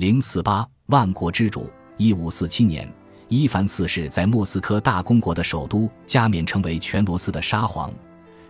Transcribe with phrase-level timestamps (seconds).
[0.00, 1.68] 零四八万国之主。
[1.98, 2.90] 一五四七年，
[3.28, 7.92] 伊凡四世在莫斯科大公国的首都加冕，成为全罗斯的沙皇。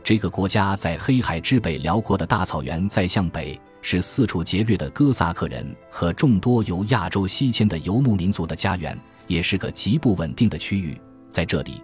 [0.05, 8.97] 这个国家在黑海之北辽阔的大草原再向北，是四处劫掠的哥萨克人和众多由亚洲西迁的游牧民族的家园，
[9.27, 10.97] 也是个极不稳定的区域。
[11.29, 11.83] 在这里，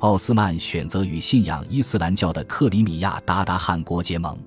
[0.00, 4.38] 奥斯曼选择与信仰伊斯兰教的克里米亚鞑靼汗国结盟。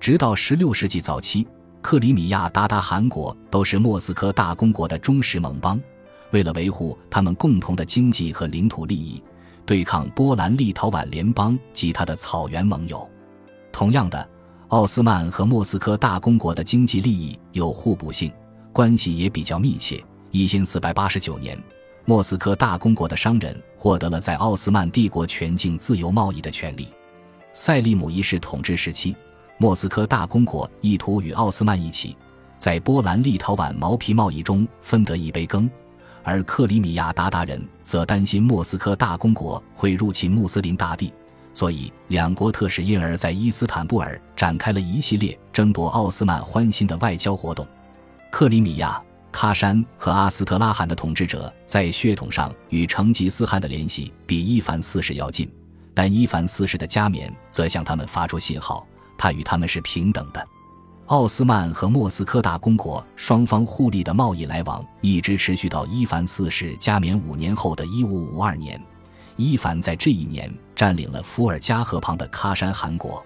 [0.00, 1.46] 直到十六世纪早期，
[1.80, 5.80] 克里米亚鞑靼汗国都是莫斯科大公国的忠实盟邦。
[6.30, 9.22] 为了维护他们共同的经济和领土利益，
[9.64, 13.08] 对抗波兰立陶宛联邦及他的草原盟友。
[13.72, 14.28] 同样的，
[14.68, 18.30] 奥斯曼和莫斯科大公国的经济利益有互补性，
[18.72, 20.04] 关系也比较密切。
[20.30, 21.58] 一千四百八十九年，
[22.04, 26.88] 莫斯科大公国的商人获得了在奥斯曼帝国全境自由贸易的权利。
[27.54, 29.16] 塞利姆一世统治时期，
[29.60, 32.16] 莫斯科大公国意图与奥斯曼一起，
[32.56, 35.68] 在波兰立陶宛毛皮贸易中分得一杯羹。
[36.22, 41.12] 而克里米亚鞑靼人则担心莫斯科大公国会入侵穆斯林大地，
[41.52, 47.66] 所以两国特使因而在伊斯坦布尔展开了一系列争夺奥斯曼欢心的外交活动。
[48.30, 55.50] 克里米亚、喀山和阿斯特拉罕的统治者在血统上与成吉思汗的联系比伊凡四世要近，
[55.94, 58.86] 但伊凡四世的加冕则向他们发出信号，
[59.18, 60.48] 他与他们是平等的。
[61.06, 68.80] 奥斯曼和莫斯科大公国双方互利的贸易来往一直持续到伊凡四世加冕五年后的一五五二年。
[69.36, 73.24] 伊凡在这一年占领了伏尔加河旁的喀山汗国，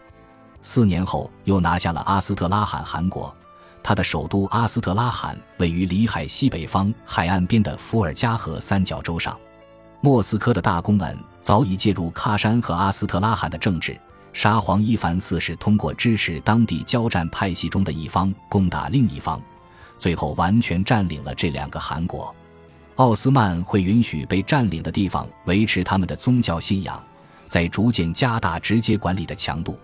[0.61, 3.35] 四年后又拿下了阿斯特拉罕汗国。
[3.83, 9.37] 他的首都阿斯特拉罕位于里海西北方海岸边的伏尔加河三角洲上。
[10.01, 13.99] 莫斯科的大公们早已介入喀山和阿斯特拉罕的政治。
[14.33, 19.41] 沙皇伊凡四世通过支持当地交战派系中的一方攻打另一方，
[19.99, 22.35] 最后完全占领了这两个汗国。
[22.97, 27.03] 奥斯曼会允许被占领的地方维持他们的宗教信仰，
[27.47, 29.79] 在逐渐加大直接管理的强度。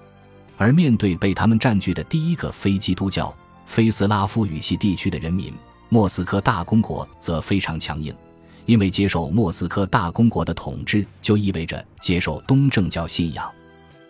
[0.56, 3.34] 而面对被他们占据的第一个非基督教、
[3.65, 5.53] 非斯拉夫语系地区的人民，
[5.88, 8.15] 莫斯科大公国则非常强硬，
[8.66, 13.50] 因为接受莫斯科大公国的统治就意味着接受东正教信仰。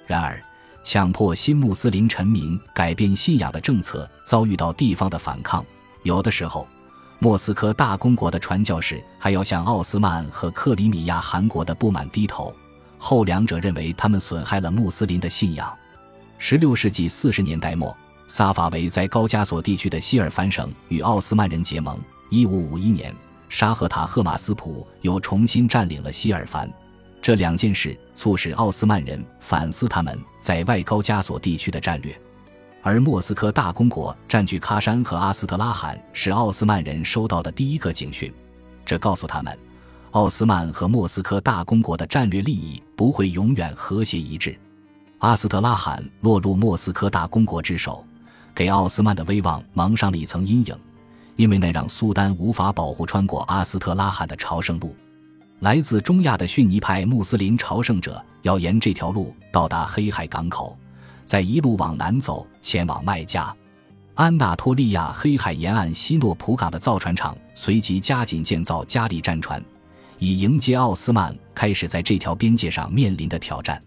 [0.09, 0.43] 然而，
[0.83, 5.63] 强迫新穆斯林臣民改变信仰的政策遭遇到地方的反抗。
[6.03, 6.67] 有的时候，
[7.19, 12.55] 莫斯科大公国的传教士还要向奥斯曼和克里米亚汗国的不满低头，
[12.97, 15.71] 后两者认为他们损害了穆斯林的信仰。
[16.39, 17.95] 十六世纪四十年代末，
[18.27, 21.99] 萨法维在高加索地区的希尔凡省与奥斯曼人结盟。
[22.31, 23.15] 一五五一年，
[23.51, 26.73] 沙赫塔赫马斯普又重新占领了希尔凡。
[27.21, 32.19] 这两件事促使奥斯曼人反思他们在外高加索地区的战略，
[32.83, 38.33] 而莫斯科大公国占据喀山和阿斯特拉罕是奥斯曼人收到的第一个警讯。
[38.87, 39.59] 这告诉他们，
[40.13, 44.59] 奥斯曼和莫斯科大公国的战略利益不会永远和谐一致。
[45.19, 48.03] 阿斯特拉罕落入莫斯科大公国之手，
[48.55, 50.75] 给奥斯曼的威望蒙上了一层阴影，
[51.37, 54.95] 因为那让苏丹无法保护穿过阿斯特拉罕的朝圣路。
[55.61, 60.79] 来自中亚的逊尼派穆斯林朝圣者要沿这条路到达黑海港口，
[61.25, 63.53] 再一路往南走，前往麦加。
[64.15, 69.61] 安纳托利亚黑海沿岸西诺普港的造船厂随即加紧建造加力战船，
[70.19, 73.83] 以迎接奥斯曼开始在这条边界上面临的挑战。